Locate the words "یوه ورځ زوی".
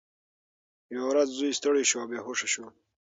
0.93-1.51